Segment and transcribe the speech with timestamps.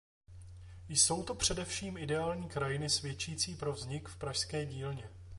[0.89, 5.09] Jsou to především ideální krajiny svědčící pro vznik v pražské dílně.